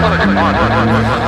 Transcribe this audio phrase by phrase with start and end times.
[0.00, 1.27] 了，撤了，撤了，撤，撤。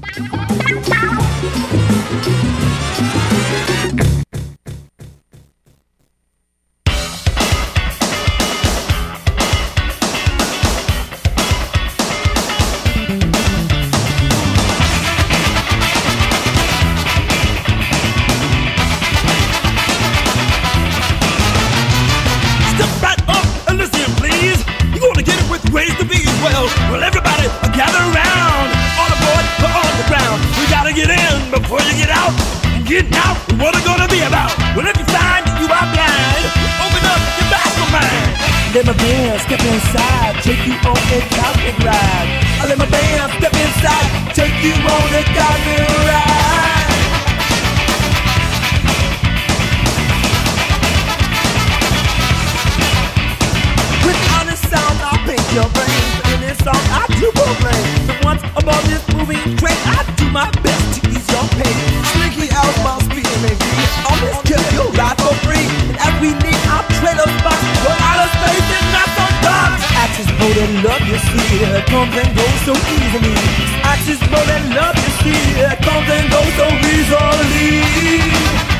[60.31, 61.75] my best to ease your pain.
[62.15, 65.67] Slinky out my speed and we always give you ride for free.
[65.91, 69.71] And every need I trade a spot, but out of space and not so dark.
[69.99, 73.35] Axis mode and love you see, comes and goes so easily.
[73.83, 75.39] Axis mode and love you see,
[75.83, 78.70] comes and goes so easily.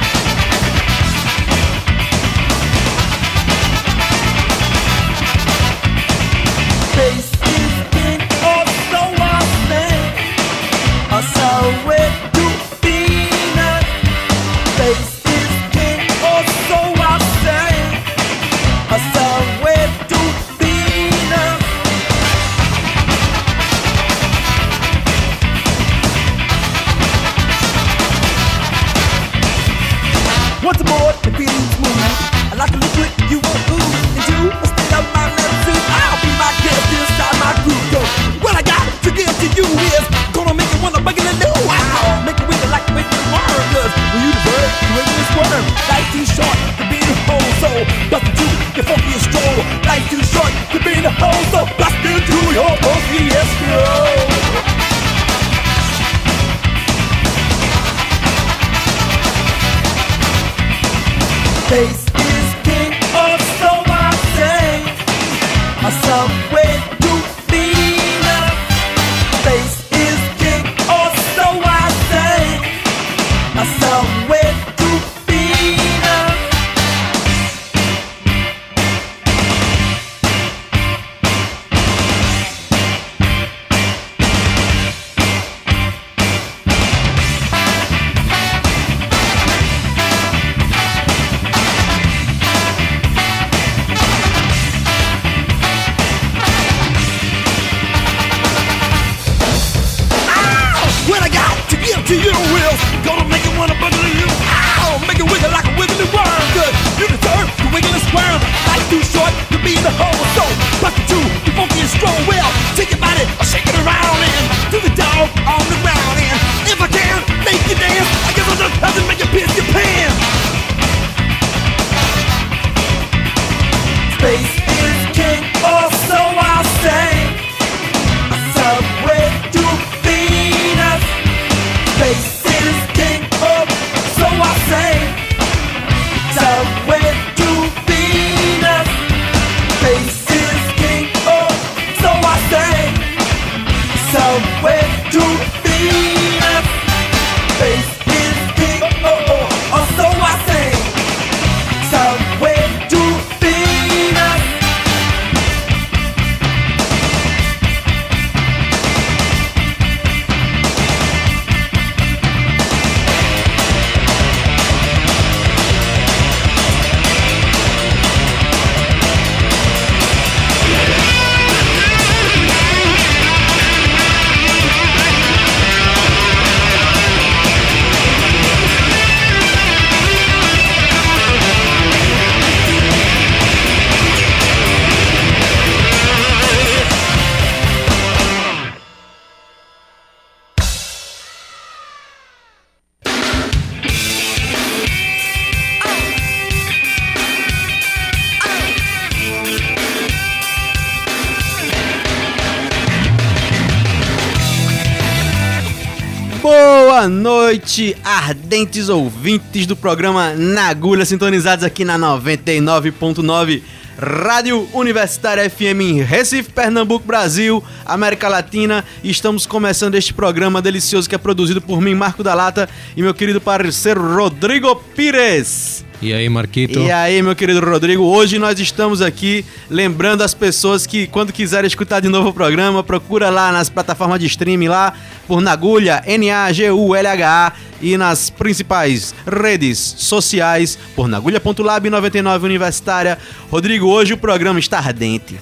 [207.02, 213.64] Boa noite, ardentes ouvintes do programa Na Agulha, sintonizados aqui na 99.9
[213.98, 218.86] Rádio Universitária FM em Recife, Pernambuco, Brasil, América Latina.
[219.04, 223.16] Estamos começando este programa delicioso que é produzido por mim, Marco da Lata, e meu
[223.16, 225.84] querido parceiro Rodrigo Pires.
[226.02, 226.80] E aí, Marquito?
[226.80, 231.68] E aí, meu querido Rodrigo, hoje nós estamos aqui lembrando as pessoas que quando quiserem
[231.68, 234.94] escutar de novo o programa, procura lá nas plataformas de streaming lá
[235.28, 243.16] por Nagulha, N-A-G-U-L-H-A e nas principais redes sociais por nagulha.lab 99 Universitária.
[243.52, 245.40] Rodrigo, hoje o programa está ardente.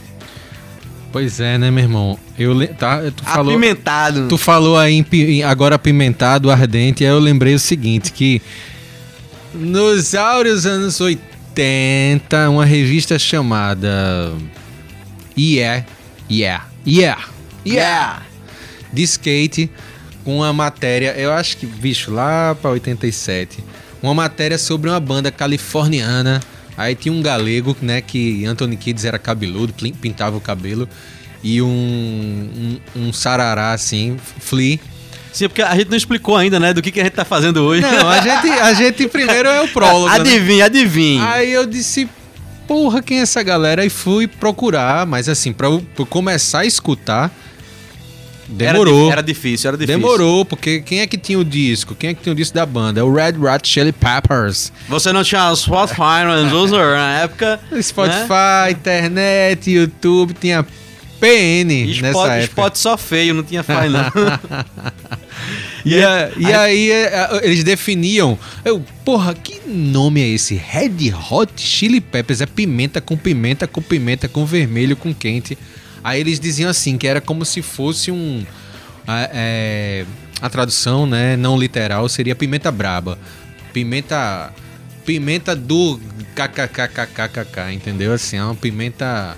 [1.12, 2.20] Pois é, né, meu irmão?
[2.38, 4.28] Eu tá, tu falou, Apimentado.
[4.28, 5.04] tu falou aí
[5.44, 8.42] agora apimentado, ardente, aí eu lembrei o seguinte, que
[9.54, 14.34] nos áureos anos 80, uma revista chamada
[15.38, 15.86] Yeah,
[16.30, 17.26] Yeah, Yeah,
[17.66, 18.22] Yeah,
[18.94, 19.72] de skate,
[20.24, 23.64] com uma matéria, eu acho que, bicho, lá pra 87,
[24.02, 26.40] uma matéria sobre uma banda californiana.
[26.78, 30.88] Aí tinha um galego, né, que Anthony Kids era cabeludo, pintava o cabelo,
[31.44, 31.68] e um,
[32.96, 34.80] um, um sarará, assim, Flea.
[35.32, 37.58] Sim, porque a gente não explicou ainda, né, do que, que a gente tá fazendo
[37.64, 37.82] hoje.
[37.82, 40.16] Não, a gente, a gente primeiro é o prólogo, né?
[40.16, 41.30] Adivinha, adivinha.
[41.30, 42.10] Aí eu disse,
[42.68, 43.86] porra, quem é essa galera?
[43.86, 47.32] E fui procurar, mas assim, pra eu, pra eu começar a escutar,
[48.48, 49.04] demorou.
[49.06, 50.00] Era, era difícil, era difícil.
[50.00, 51.94] Demorou, porque quem é que tinha o disco?
[51.94, 53.06] Quem é que tinha o disco da banda?
[53.06, 54.74] O Red Rat Chili Peppers.
[54.88, 57.60] Você não tinha Spotify no user na época.
[57.82, 60.66] Spotify, internet, YouTube, tinha
[61.20, 61.86] PN Né?
[62.02, 62.44] nessa Spot, época.
[62.44, 64.10] spot só feio, não tinha file não.
[65.86, 68.38] E, a- e aí, é, é, eles definiam.
[68.66, 70.56] Eu, porra, que nome é esse?
[70.56, 72.42] Red Hot Chili Peppers.
[72.42, 75.58] É pimenta com pimenta com pimenta com vermelho com quente.
[76.04, 78.44] Aí eles diziam assim que era como se fosse um.
[79.08, 80.06] a- é,
[80.42, 83.18] a tradução, né, não literal, seria pimenta braba.
[83.74, 84.52] Pimenta.
[85.06, 86.00] Pimenta do
[86.36, 88.14] kkkkkkk, entendeu?
[88.14, 89.36] Assim, é uma pimenta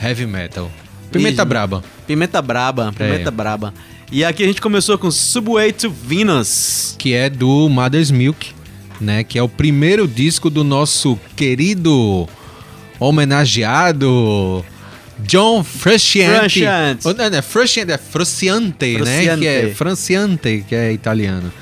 [0.00, 0.70] heavy metal.
[1.10, 1.44] Pimenta Isso.
[1.46, 1.84] braba.
[2.06, 3.32] Pimenta braba, pimenta É.
[3.32, 3.74] braba.
[4.12, 6.96] E aqui a gente começou com Subway to Venus.
[6.98, 8.52] que é do Mother's Milk,
[9.00, 9.22] né?
[9.22, 12.28] Que é o primeiro disco do nosso querido
[12.98, 14.64] homenageado
[15.20, 16.60] John Frusciante.
[16.60, 17.06] Frusciante.
[17.06, 19.36] Oh, Não, não é Frusciante, é Frusciante, né?
[19.36, 21.52] Que é Franciante, que é italiano.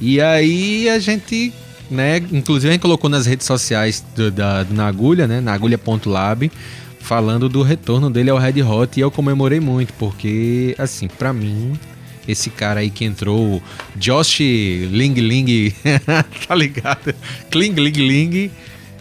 [0.00, 1.52] E aí a gente,
[1.90, 2.16] né?
[2.32, 5.40] Inclusive a gente colocou nas redes sociais do, da, do Na Agulha, né?
[5.42, 6.50] Na agulha.lab,
[6.98, 11.78] falando do retorno dele ao Red Hot e eu comemorei muito, porque, assim, pra mim,
[12.30, 13.62] esse cara aí que entrou,
[13.96, 15.74] Josh Ling Ling,
[16.46, 17.14] tá ligado?
[17.50, 18.50] Kling Ling Ling.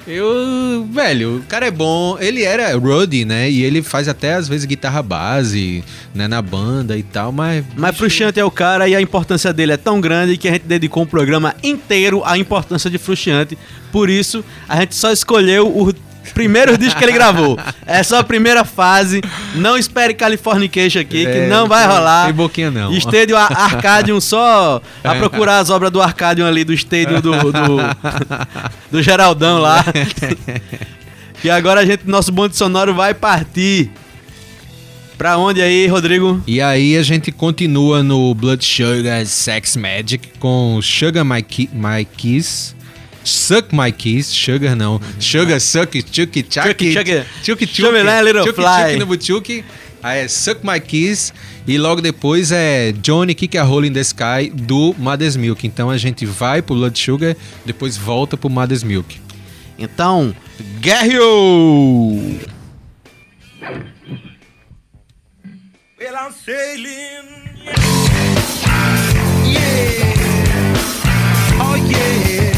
[0.07, 2.17] Eu, velho, o cara é bom.
[2.19, 3.47] Ele era Rudy, né?
[3.49, 5.83] E ele faz até às vezes guitarra base,
[6.15, 9.73] né, na banda e tal, mas Mas Frustiante é o cara e a importância dele
[9.73, 13.55] é tão grande que a gente dedicou um programa inteiro à importância de Frustiante.
[13.91, 15.93] Por isso, a gente só escolheu o
[16.33, 17.57] primeiro disco que ele gravou.
[17.85, 19.21] É só a primeira fase.
[19.55, 22.25] Não espere Californication aqui, que É, não vai rolar.
[22.25, 22.91] tem boquinha não.
[23.35, 25.19] Ar- Arcadium, só a É.
[25.19, 27.77] procurar as obras do Arcadium ali, do estêdio do, do,
[28.91, 29.83] do Geraldão lá.
[31.41, 33.89] E agora a gente, nosso bonde sonoro vai partir.
[35.17, 36.43] Pra onde aí, Rodrigo?
[36.45, 42.03] E aí a gente continua no Blood Sugar Sex Magic com Sugar My, Ki My
[42.05, 42.75] Kiss.
[43.29, 44.99] Suck My Kiss, Sugar não.
[45.19, 46.93] Sugar Suck Chucky Chucky Chucky,
[48.53, 48.81] fly.
[48.83, 49.63] Chucky no Buchuki.
[50.01, 51.33] Aí é Suck My Kiss.
[51.67, 55.67] E logo depois é Johnny Kick a Hole in the Sky do Mother's Milk.
[55.67, 59.19] Então a gente vai pro Blood Sugar, depois volta pro Mother's Milk.
[59.77, 60.35] Então,
[60.81, 62.39] Guerreiro!
[65.99, 67.27] Well, I'm sailing.
[69.45, 70.15] Yeah.
[71.61, 71.75] Oh.
[71.75, 72.48] Yeah.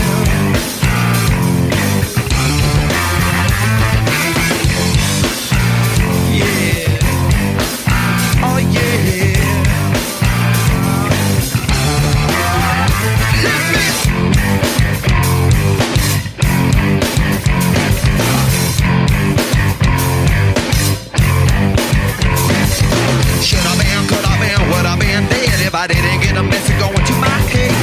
[25.82, 27.74] I didn't get a message going to my head?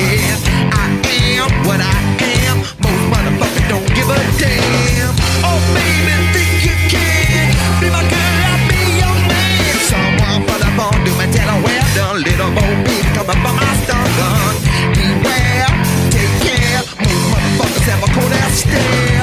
[0.70, 0.86] I
[1.34, 1.98] am what I
[2.46, 2.62] am.
[2.78, 5.10] Most motherfuckers don't give a damn.
[5.42, 7.50] Oh, baby, think you can
[7.82, 9.74] be my girl, I'll be your man.
[9.90, 12.22] Someone for the phone, do me tell her well done.
[12.22, 14.54] Little Bo Peep coming from my stun gun.
[14.94, 15.66] Beware,
[16.14, 16.86] take care.
[17.02, 19.17] Most motherfuckers have a cold ass stare.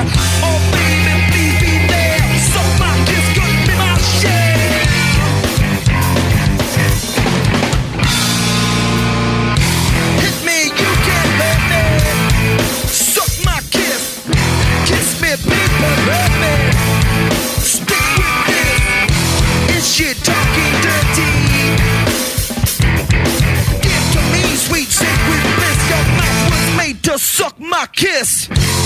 [27.75, 28.84] my kiss.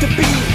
[0.00, 0.53] to be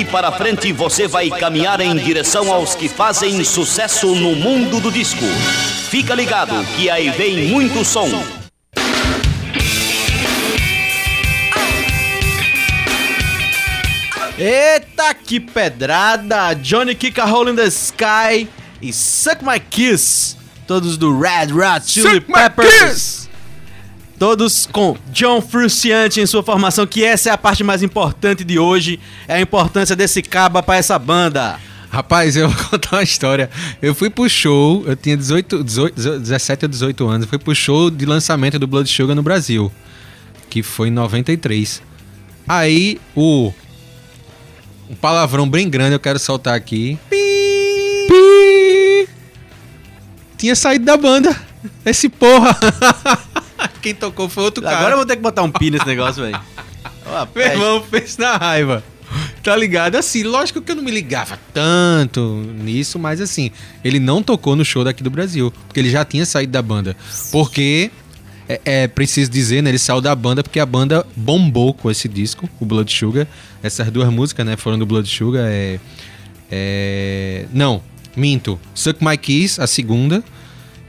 [0.00, 4.90] daqui para frente você vai caminhar em direção aos que fazem sucesso no mundo do
[4.90, 5.24] disco.
[5.90, 8.08] Fica ligado que aí vem muito som.
[14.38, 16.54] Eita que pedrada!
[16.54, 18.48] Johnny Kika Hole in the Sky
[18.80, 20.36] e Suck My Kiss,
[20.66, 23.29] todos do Red Hot Chili Suck Peppers.
[24.20, 28.58] Todos com John Frusciante em sua formação, que essa é a parte mais importante de
[28.58, 31.58] hoje, é a importância desse caba para essa banda.
[31.88, 33.48] Rapaz, eu vou contar uma história.
[33.80, 37.90] Eu fui pro show, eu tinha 18, 18 17 ou 18 anos, fui pro show
[37.90, 39.72] de lançamento do Blood Sugar no Brasil,
[40.50, 41.80] que foi em 93.
[42.46, 43.50] Aí o
[44.90, 46.98] um palavrão bem grande eu quero soltar aqui.
[47.08, 47.16] Pi!
[48.06, 49.08] Pi!
[50.36, 51.34] Tinha saído da banda.
[51.86, 52.54] Esse porra.
[53.80, 54.86] Quem tocou foi outro Agora cara.
[54.86, 56.40] Agora eu vou ter que botar um pi nesse negócio, velho.
[57.34, 58.84] Meu irmão fez na raiva.
[59.42, 59.96] Tá ligado?
[59.96, 63.50] Assim, lógico que eu não me ligava tanto nisso, mas assim,
[63.82, 66.96] ele não tocou no show daqui do Brasil, porque ele já tinha saído da banda.
[67.32, 67.90] Porque,
[68.48, 69.70] é, é preciso dizer, né?
[69.70, 73.26] Ele saiu da banda porque a banda bombou com esse disco, o Blood Sugar.
[73.62, 74.56] Essas duas músicas, né?
[74.56, 75.44] Foram do Blood Sugar.
[75.46, 75.80] É,
[76.50, 77.82] é, não,
[78.14, 78.60] minto.
[78.74, 80.22] Suck My Kiss, a segunda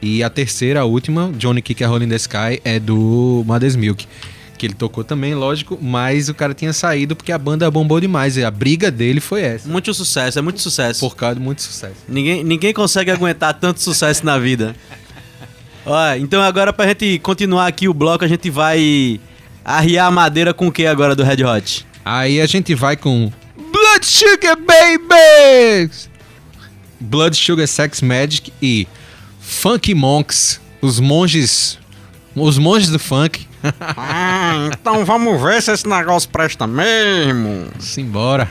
[0.01, 3.75] e a terceira, a última, Johnny Kick a Hole in the Sky, é do Mother's
[3.75, 4.07] Milk.
[4.57, 8.37] Que ele tocou também, lógico, mas o cara tinha saído porque a banda bombou demais.
[8.37, 9.67] E a briga dele foi essa.
[9.67, 10.99] Muito sucesso, é muito sucesso.
[10.99, 11.95] Por causa de muito sucesso.
[12.07, 14.75] Ninguém, ninguém consegue aguentar tanto sucesso na vida.
[15.85, 19.19] Olha, então agora pra gente continuar aqui o bloco, a gente vai
[19.65, 21.85] arriar a madeira com o que agora do Red Hot?
[22.05, 23.31] Aí a gente vai com
[23.71, 26.09] Blood Sugar Babies!
[26.99, 28.87] Blood Sugar Sex Magic e
[29.51, 31.77] Funky Monks, os monges,
[32.35, 33.47] os monges do funk.
[33.95, 37.67] Ah, então vamos ver se esse negócio presta mesmo.
[37.79, 38.49] Simbora.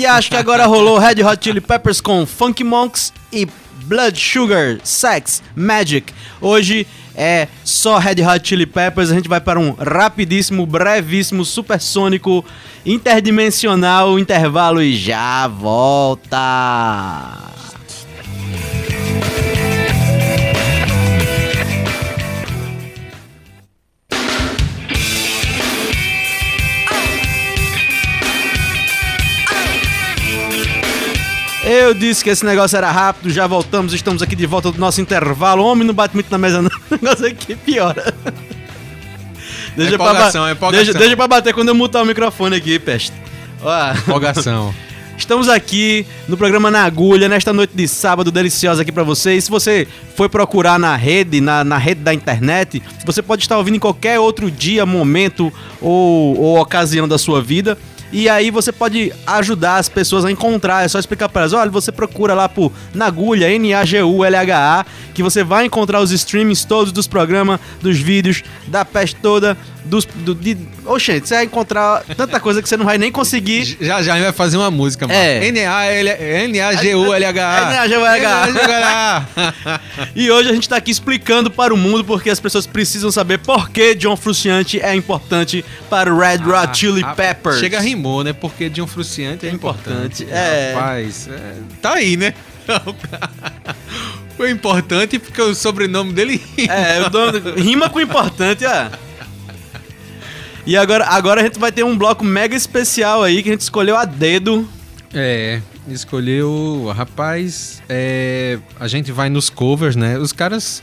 [0.00, 3.46] e acho que agora rolou Red Hot Chili Peppers com Funk Monks e
[3.84, 6.12] Blood Sugar, Sex, Magic.
[6.40, 12.44] Hoje é só Red Hot Chili Peppers, a gente vai para um rapidíssimo, brevíssimo, supersônico,
[12.86, 16.38] interdimensional intervalo e já volta!
[31.72, 35.00] Eu disse que esse negócio era rápido, já voltamos, estamos aqui de volta do nosso
[35.00, 35.64] intervalo.
[35.64, 36.70] Homem, não bate muito na mesa, não.
[36.90, 38.14] O negócio aqui piora.
[39.76, 40.84] Deixa, pra, empolgação, ba- é empolgação.
[40.84, 43.12] deixa, deixa pra bater quando eu mutar o microfone aqui, peste.
[43.62, 43.92] Ó.
[43.92, 44.74] Empolgação.
[45.16, 49.44] Estamos aqui no programa Na Agulha, nesta noite de sábado deliciosa aqui pra vocês.
[49.44, 53.76] Se você foi procurar na rede, na, na rede da internet, você pode estar ouvindo
[53.76, 57.78] em qualquer outro dia, momento ou, ou ocasião da sua vida.
[58.12, 60.84] E aí você pode ajudar as pessoas a encontrar.
[60.84, 65.64] É só explicar para elas: olha, você procura lá por Nagulha, N-A-G-U-L-H-A, que você vai
[65.64, 70.04] encontrar os streamings todos dos programas, dos vídeos, da peste toda, dos.
[70.04, 70.56] Do, de...
[70.84, 73.76] Oxente, você vai encontrar tanta coisa que você não vai nem conseguir.
[73.80, 75.18] Já já vai fazer uma música, mano.
[75.18, 75.46] É.
[75.48, 77.70] N-A-G-U-L-H-A.
[77.70, 79.80] N-A-G-U-L-H-A.
[80.14, 83.38] E hoje a gente tá aqui explicando para o mundo porque as pessoas precisam saber
[83.38, 87.58] por que John Frusciante é importante para o Red Hot Chili Ah, Peppers.
[87.60, 88.32] Chega rimou, né?
[88.32, 90.26] Porque de um fruciante é, É importante, importante.
[90.30, 90.72] é.
[90.74, 92.34] Rapaz, é, tá aí, né?
[94.36, 96.72] Foi importante porque o sobrenome dele rima.
[96.72, 98.90] É, o dono, rima com importante, é.
[100.66, 103.62] E agora, agora a gente vai ter um bloco mega especial aí que a gente
[103.62, 104.68] escolheu a dedo.
[105.12, 106.92] É, escolheu.
[106.96, 110.18] Rapaz, é, a gente vai nos covers, né?
[110.18, 110.82] Os caras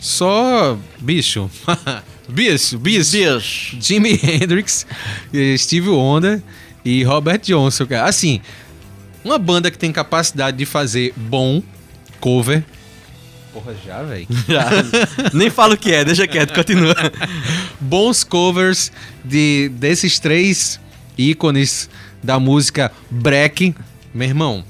[0.00, 0.76] só.
[0.98, 1.50] Bicho.
[2.28, 3.12] bicho, bicho.
[3.12, 3.76] Bicho.
[3.80, 4.86] Jimi Hendrix,
[5.32, 6.42] eh, Steve Wonder
[6.84, 8.08] e Robert Johnson, cara.
[8.08, 8.40] Assim,
[9.24, 11.62] uma banda que tem capacidade de fazer bom
[12.20, 12.64] cover.
[13.52, 14.26] Porra, já, velho.
[14.46, 14.68] Já.
[15.32, 16.94] Nem falo o que é, deixa quieto, continua.
[17.80, 18.92] Bons covers
[19.24, 20.78] de desses três
[21.16, 21.88] ícones
[22.22, 23.74] da música break,
[24.14, 24.64] meu irmão.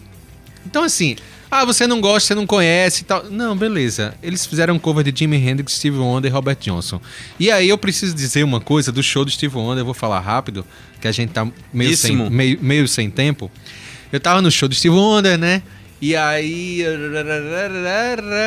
[0.64, 1.16] Então assim,
[1.50, 3.24] ah, você não gosta, você não conhece e tal.
[3.30, 4.14] Não, beleza.
[4.22, 7.00] Eles fizeram cover de Jimi Hendrix, Steve Wonder e Robert Johnson.
[7.38, 10.20] E aí eu preciso dizer uma coisa do show do Steve Wonder, eu vou falar
[10.20, 10.64] rápido,
[11.00, 13.50] que a gente tá meio, sem, meio, meio sem tempo.
[14.12, 15.62] Eu tava no show do Steve Wonder, né?
[16.00, 16.84] E aí.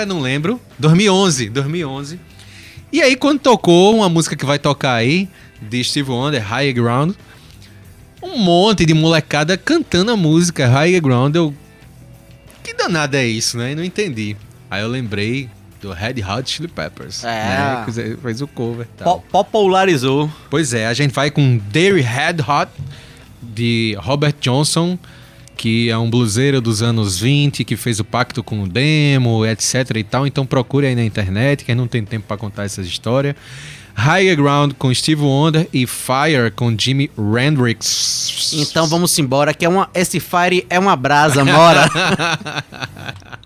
[0.08, 0.60] Não lembro.
[0.80, 1.50] 2011.
[1.50, 2.20] 2011.
[2.92, 5.30] E aí, quando tocou uma música que vai tocar aí,
[5.62, 7.14] de Steve Wonder, High Ground,
[8.22, 11.36] um monte de molecada cantando a música High Ground.
[11.36, 11.54] Eu.
[12.64, 13.74] Que danada é isso, né?
[13.76, 14.36] Não entendi.
[14.70, 15.50] Aí eu lembrei
[15.82, 17.24] do Red Hot Chili Peppers.
[17.24, 17.28] É.
[17.28, 18.18] Né?
[18.22, 19.20] Fez o cover e tal.
[19.20, 20.30] Po- Popularizou.
[20.50, 22.72] Pois é, a gente vai com Dairy Red Hot,
[23.42, 24.98] de Robert Johnson,
[25.58, 29.96] que é um bluseiro dos anos 20, que fez o pacto com o demo, etc
[29.98, 30.26] e tal.
[30.28, 33.36] Então procure aí na internet, que não tem tempo pra contar essas histórias.
[33.96, 38.52] Higher Ground com Steve Wonder e Fire com Jimi Hendrix.
[38.54, 41.90] Então vamos embora, que é uma, esse Fire é uma brasa, mora.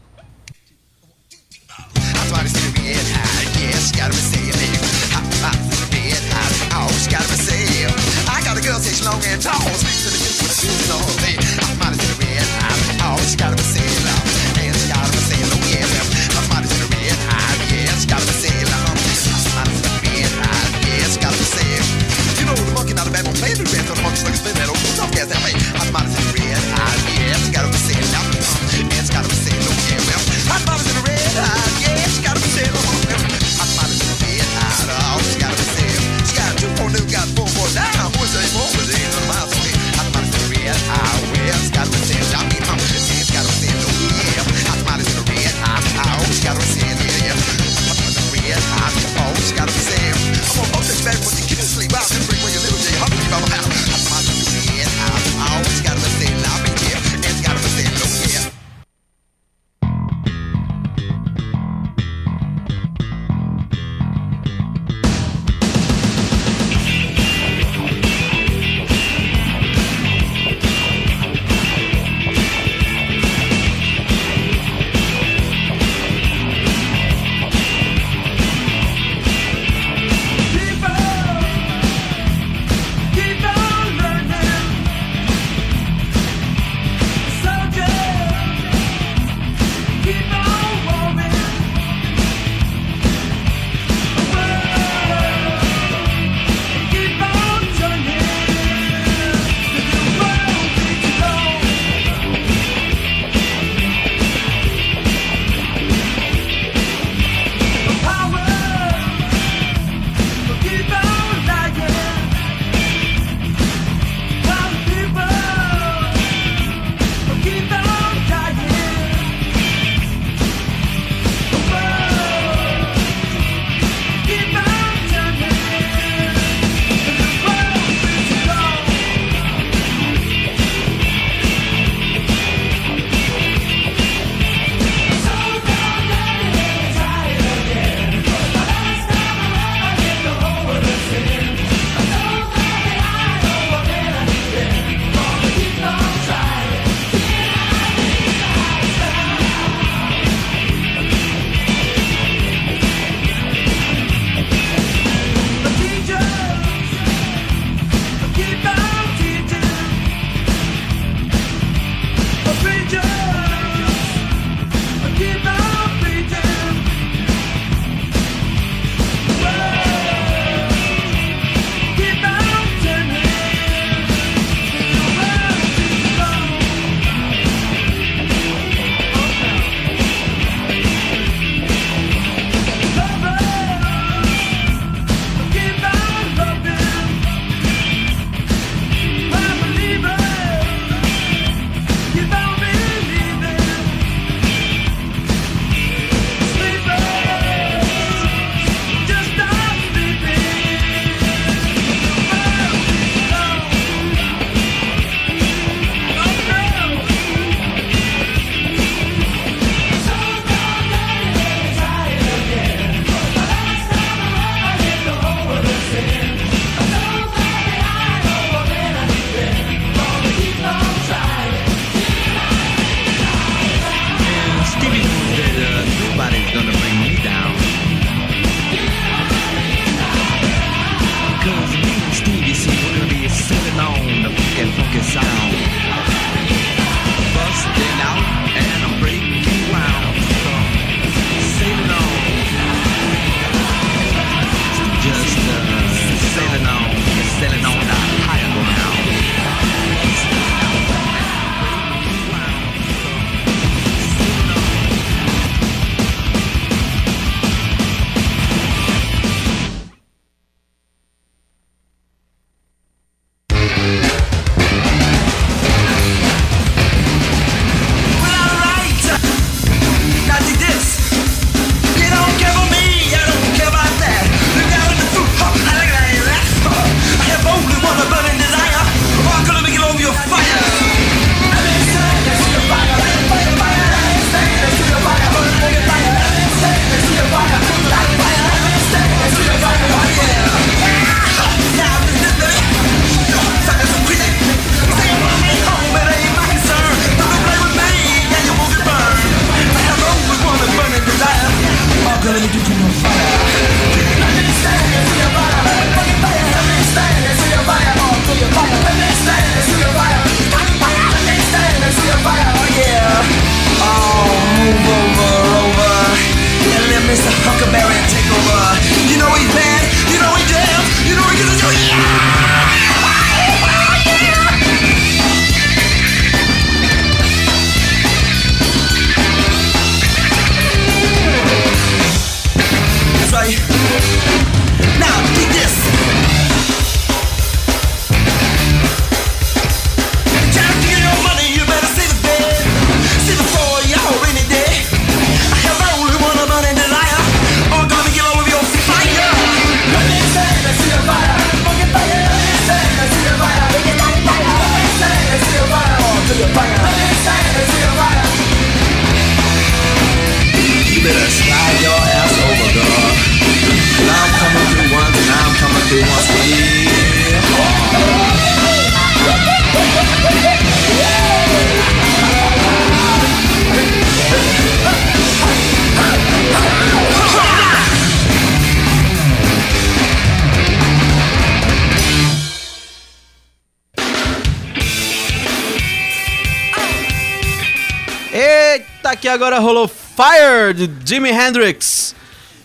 [389.55, 392.13] agora rolou Fire de Jimi Hendrix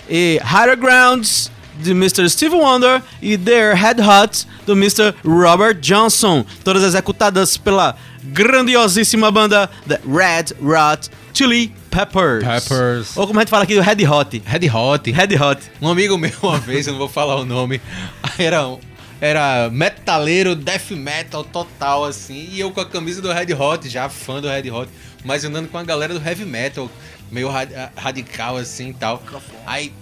[0.09, 2.29] e Higher Grounds de Mr.
[2.29, 5.15] Steve Wonder e Their Head Hot do Mr.
[5.25, 12.45] Robert Johnson, todas executadas pela grandiosíssima banda The Red Hot Chili Peppers.
[12.45, 13.17] Peppers.
[13.17, 14.43] Ou como a gente fala aqui, o Red Hot.
[14.45, 15.11] Red Hot.
[15.11, 15.63] Red Hot.
[15.81, 17.81] Um amigo meu, uma vez, eu não vou falar o nome,
[18.37, 18.81] era, um-
[19.21, 24.09] era metaleiro, death metal total, assim, e eu com a camisa do Red Hot, já
[24.09, 24.91] fã do Red Hot,
[25.25, 26.91] mas andando com a galera do heavy metal,
[27.31, 29.23] meio ra- radical, assim e tal.
[29.67, 29.93] Aí,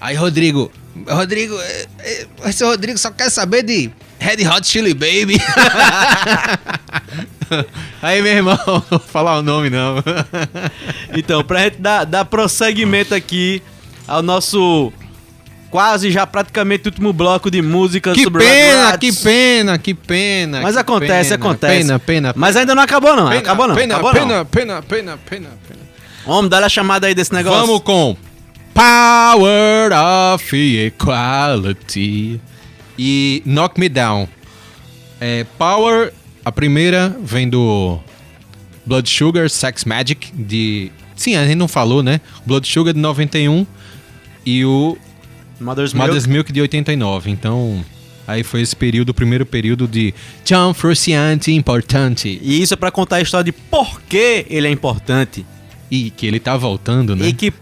[0.00, 0.70] aí, Rodrigo,
[1.08, 5.40] Rodrigo, é, é, esse Rodrigo só quer saber de Red Hot Chili Baby.
[8.02, 9.96] aí, meu irmão, não vou falar o nome, não.
[11.16, 13.62] Então, pra gente dar, dar prosseguimento aqui
[14.06, 14.92] ao nosso
[15.72, 20.60] quase já praticamente último bloco de música Que sobre pena, que pena, que pena.
[20.60, 21.78] Mas que acontece, pena, acontece.
[21.78, 22.34] Pena, pena.
[22.36, 24.44] Mas ainda não acabou não, pena, acabou não, Pena, acabou pena, não.
[24.44, 25.80] pena, pena, pena, pena.
[26.26, 27.58] Homem, dá a chamada aí desse negócio.
[27.66, 28.14] Vamos com
[28.74, 29.92] Power
[30.34, 30.54] of
[30.86, 32.38] Equality
[32.98, 34.28] e Knock Me Down.
[35.18, 36.12] É, Power,
[36.44, 37.98] a primeira vem do
[38.84, 40.92] Blood Sugar Sex Magic de.
[41.16, 42.20] Sim, a gente não falou, né?
[42.44, 43.66] Blood Sugar de 91
[44.44, 44.98] e o
[45.62, 46.06] Mother's Milk.
[46.08, 47.30] Mother's Milk de 89.
[47.30, 47.84] Então,
[48.26, 50.12] aí foi esse período, o primeiro período de
[50.44, 52.38] John Frusciante importante.
[52.42, 55.44] E isso é pra contar a história de por que ele é importante.
[55.90, 57.26] E que ele tá voltando, né?
[57.28, 57.52] E que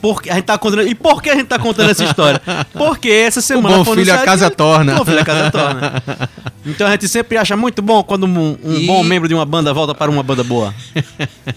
[0.00, 2.40] por, a gente tá contando, e por que a gente tá contando essa história?
[2.76, 4.94] Porque essa semana bom foi filho a casa torna.
[4.94, 6.02] O bom filho a casa torna.
[6.66, 9.44] Então a gente sempre acha muito bom quando um, um E- bom membro de uma
[9.44, 10.74] banda volta para uma banda boa.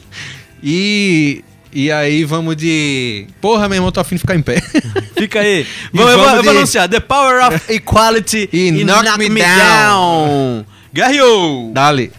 [0.64, 1.44] E.
[1.74, 3.28] E aí vamos de.
[3.42, 4.62] Porra, meu irmão, tô afim de ficar em pé.
[5.18, 5.66] Fica aí.
[5.94, 9.18] E Vamos, eu, vou, vamos eu vou de- anunciar The Power of Equality E Knock
[9.30, 10.66] Me Down.
[10.94, 11.72] Guerreou!
[11.74, 12.12] Dale.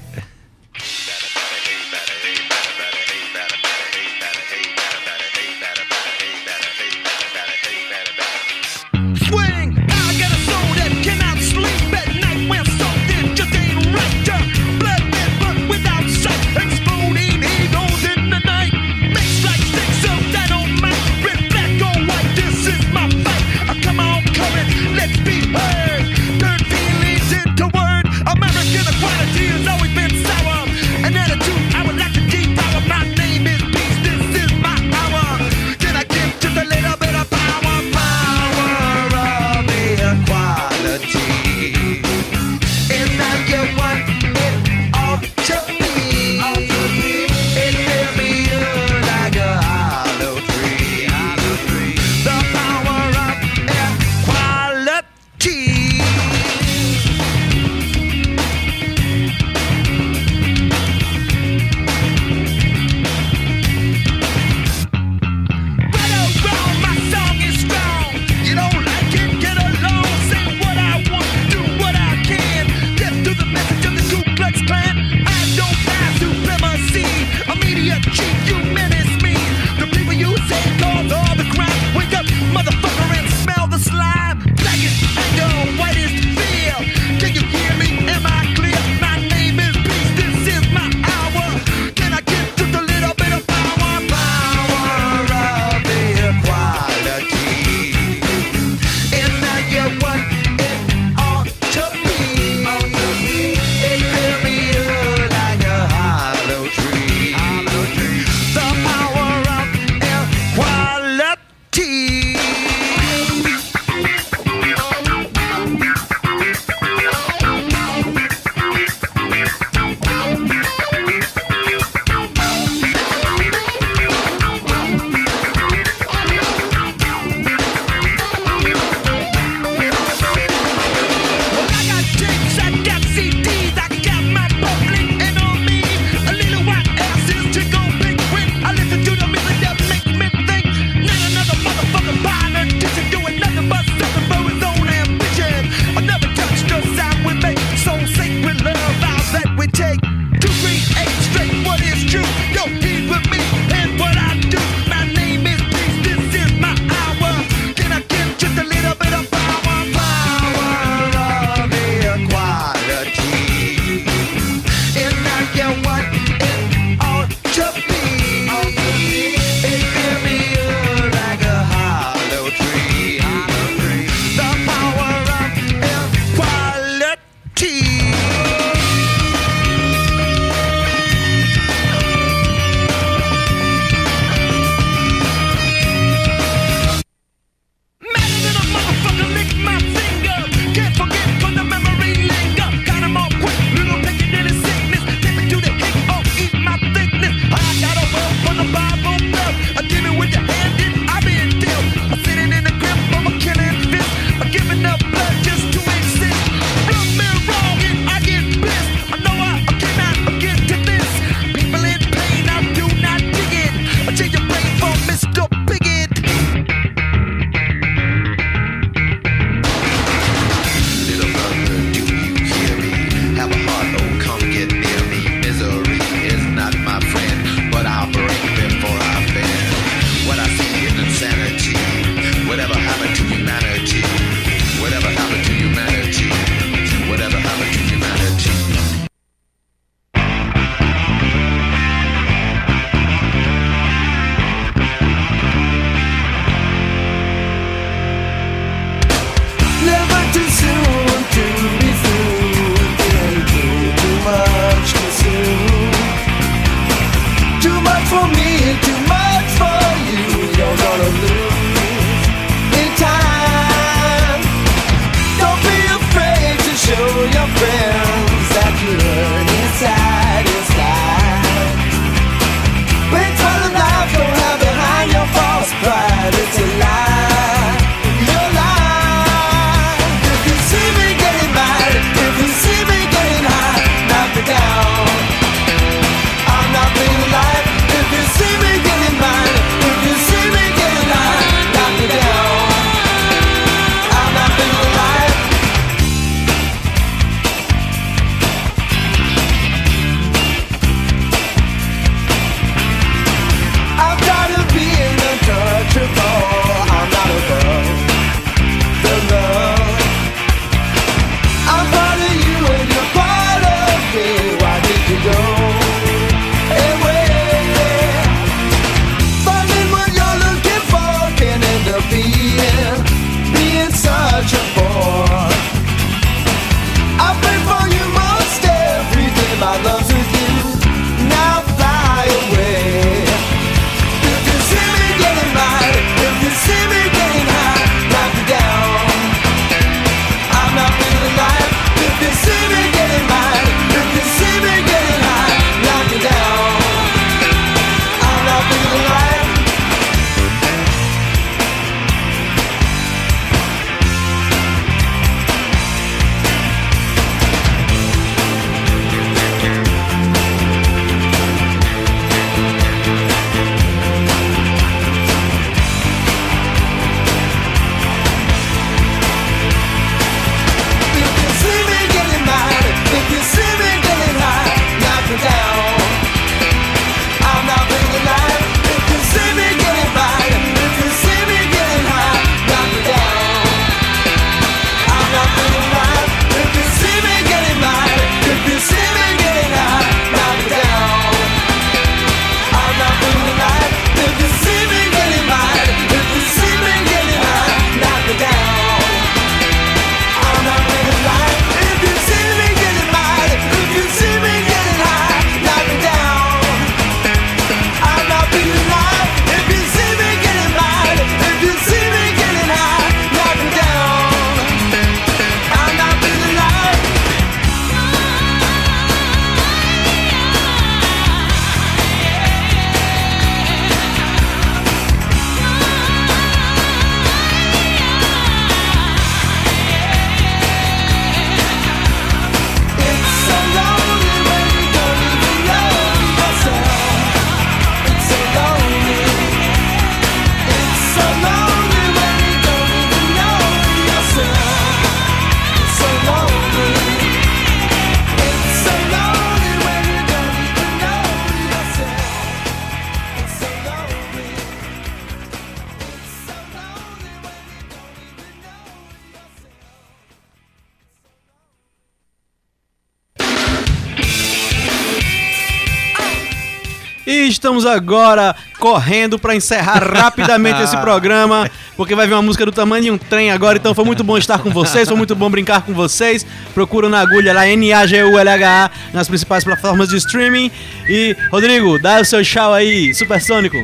[467.28, 472.72] E estamos agora correndo para encerrar rapidamente esse programa, porque vai vir uma música do
[472.72, 473.76] tamanho de um trem agora.
[473.76, 476.46] Então foi muito bom estar com vocês, foi muito bom brincar com vocês.
[476.72, 480.70] Procura na agulha lá N-A-G-U-L-H-A nas principais plataformas de streaming.
[481.06, 483.76] E, Rodrigo, dá o seu tchau aí, supersônico.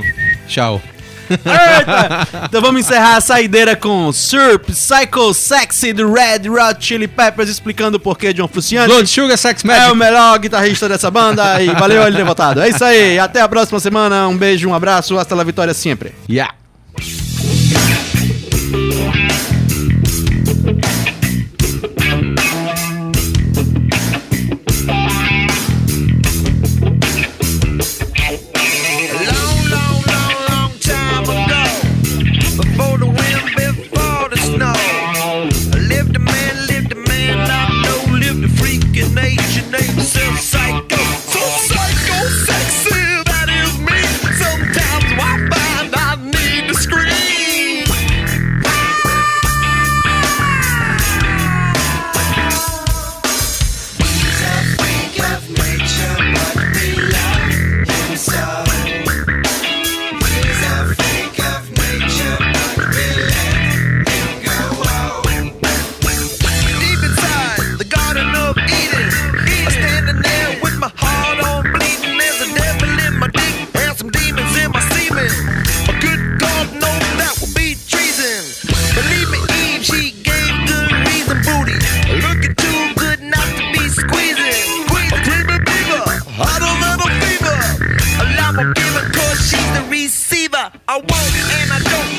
[0.48, 0.80] Tchau.
[1.30, 2.28] Eita!
[2.44, 7.96] Então vamos encerrar a saideira com Surp, Psycho Sexy do Red Hot Chili Peppers explicando
[7.96, 8.88] o porquê de um Fruciante.
[8.88, 9.92] Blood Sugar Sex É Magic.
[9.92, 12.60] o melhor guitarrista dessa banda e valeu ele ter votado.
[12.60, 14.28] É isso aí, até a próxima semana.
[14.28, 16.14] Um beijo, um abraço, hasta la vitória sempre.
[16.28, 16.54] Yeah.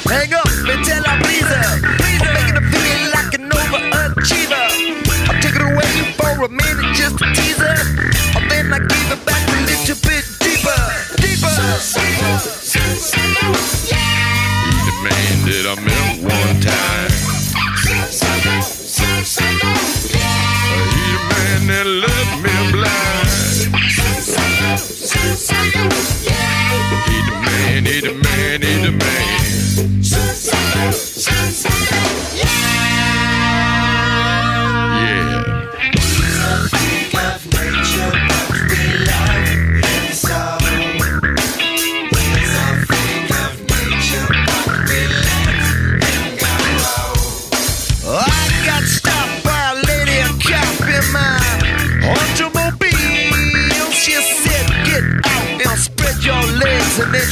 [0.04, 0.46] Hang up
[1.08, 1.80] I please her.
[1.86, 4.66] I'm making her feel like an overachiever.
[5.30, 7.78] I take it away for a minute just to tease her.
[8.36, 10.82] And oh, then I give it back a little bit deeper,
[11.22, 11.56] deeper.
[15.04, 17.12] man that I met one time.
[20.92, 23.26] He the man that left me blind.
[27.86, 28.15] He he the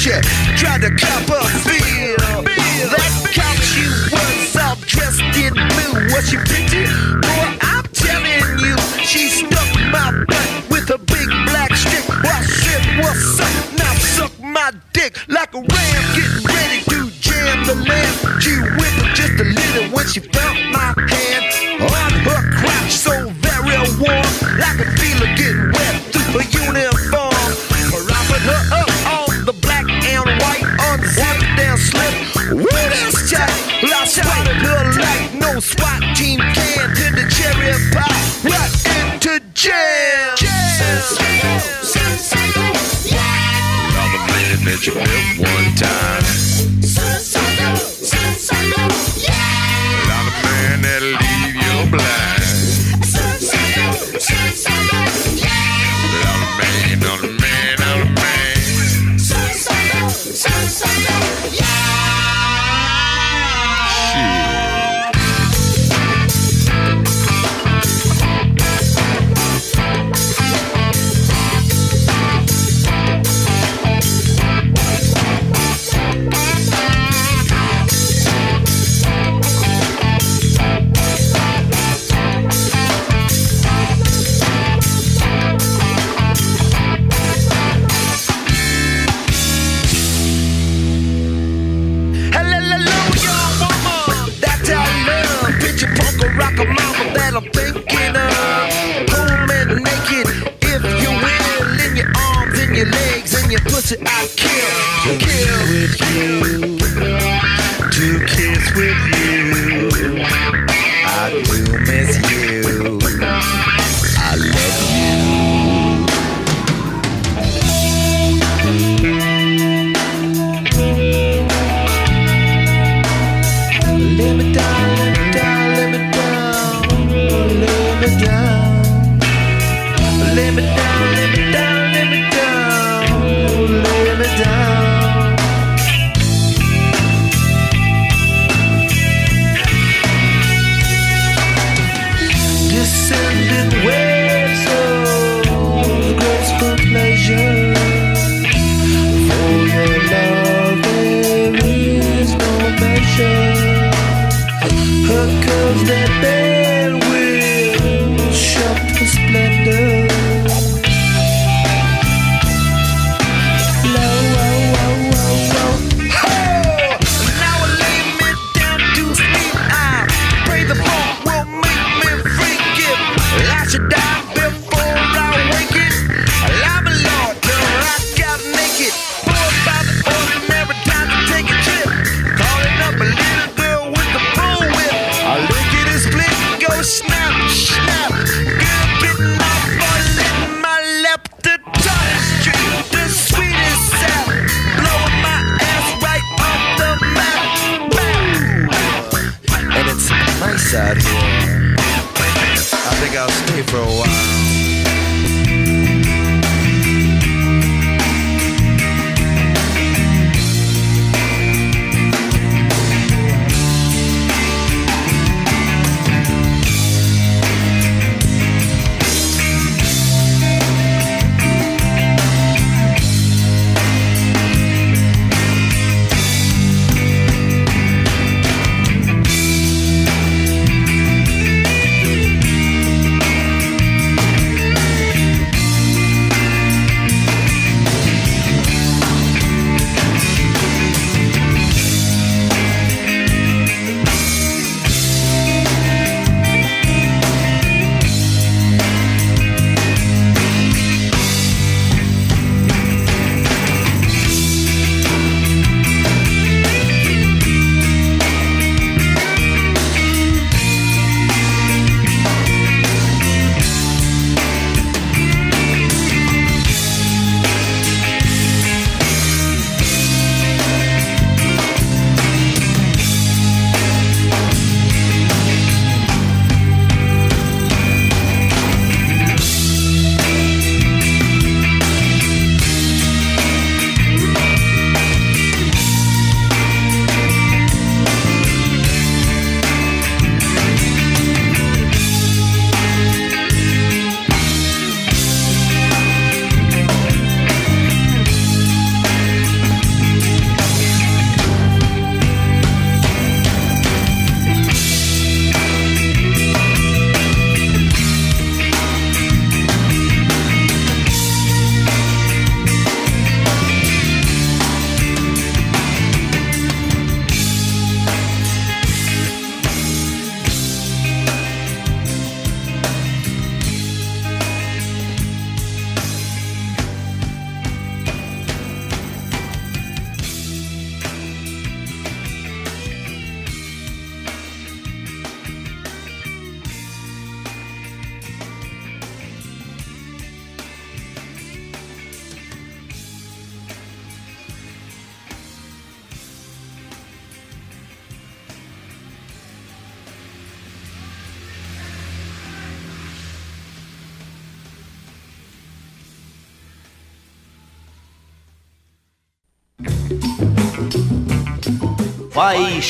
[0.08, 0.16] legs.
[0.16, 2.44] And then she tried to cop a feel.
[2.92, 6.14] That cop, she was all dressed in blue.
[6.14, 6.86] Was she pretty?
[7.22, 12.04] Boy, I'm telling you, she stuck my butt with a big black stick.
[12.10, 13.78] I said, What's up?
[13.78, 18.42] Now suck my dick like a ram getting ready to jam the lamp.
[18.42, 20.20] She whipped just a little when she